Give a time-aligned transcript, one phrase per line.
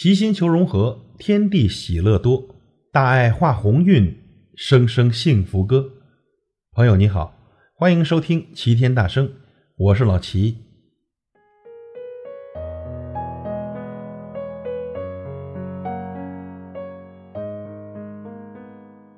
[0.00, 2.54] 齐心求融合，天地喜乐多，
[2.92, 4.16] 大爱化鸿运，
[4.54, 5.90] 声声幸福歌。
[6.70, 7.34] 朋友你好，
[7.74, 9.28] 欢迎收听齐天大圣，
[9.76, 10.56] 我是老齐。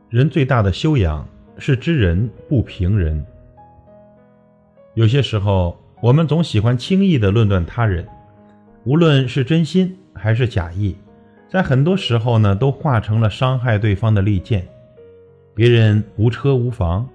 [0.09, 1.29] 人最大的修养
[1.59, 3.23] 是知人不评人。
[4.95, 8.09] 有些时候，我们总喜欢轻易的论断他人，
[8.85, 9.95] 无论是真心。
[10.21, 10.95] 还是假意，
[11.49, 14.69] 在很多时候呢，都化成了伤害对方的利剑。
[15.55, 17.09] 别人无车无房，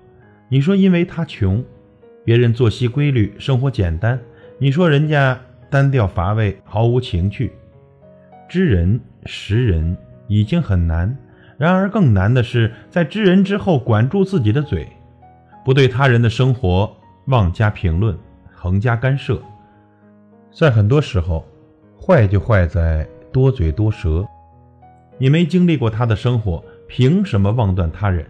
[0.50, 1.64] 你说因为他穷；
[2.24, 4.20] 别人作息规律，生活简单，
[4.58, 7.52] 你说人家单调乏味，毫无情趣。
[8.50, 9.96] 知人识人
[10.28, 11.16] 已经很难，
[11.58, 14.88] 然而更难的是在知人之后管住自己的嘴，
[15.64, 16.92] 不对他人的生活
[17.28, 18.18] 妄加评论、
[18.52, 19.40] 横加干涉。
[20.52, 21.46] 在很多时候。
[22.06, 24.24] 坏就坏在多嘴多舌，
[25.18, 28.24] 你没经历过他的生活，凭什么妄断他人？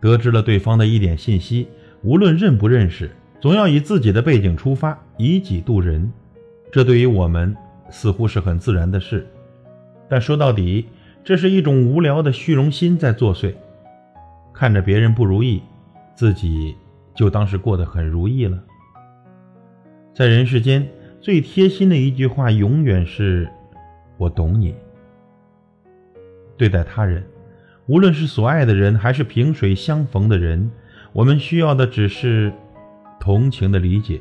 [0.00, 1.66] 得知了对方的一点信息，
[2.02, 6.08] 无论认不认识，总要以自己的背景出发，以己度人。
[6.70, 7.56] 这对于我们
[7.90, 9.26] 似乎是很自然的事，
[10.08, 10.86] 但说到底，
[11.24, 13.52] 这是一种无聊的虚荣心在作祟。
[14.54, 15.60] 看着别人不如意，
[16.14, 16.76] 自己
[17.12, 18.56] 就当是过得很如意了。
[20.14, 20.88] 在人世间。
[21.20, 23.48] 最贴心的一句话，永远是
[24.16, 24.74] “我懂你”。
[26.56, 27.24] 对待他人，
[27.86, 30.70] 无论是所爱的人，还是萍水相逢的人，
[31.12, 32.52] 我们需要的只是
[33.18, 34.20] 同情的理解，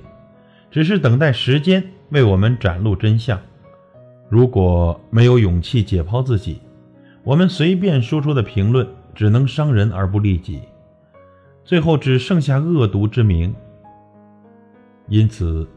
[0.72, 3.40] 只是等待时间为我们展露真相。
[4.28, 6.60] 如果没有勇气解剖自己，
[7.24, 10.62] 我们随便说出的评论只能伤人而不利己，
[11.64, 13.54] 最后只剩下恶毒之名。
[15.08, 15.68] 因此。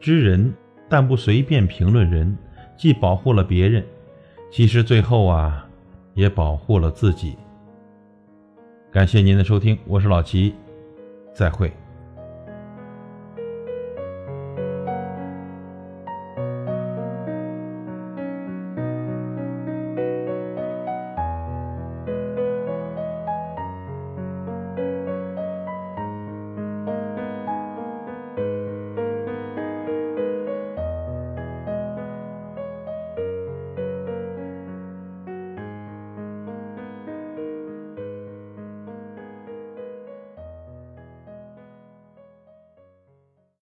[0.00, 0.52] 知人，
[0.88, 2.36] 但不随便评论人，
[2.76, 3.84] 既保护了别人，
[4.50, 5.68] 其实最后啊，
[6.14, 7.36] 也保护了自己。
[8.90, 10.54] 感谢您的收听，我是老齐，
[11.34, 11.70] 再会。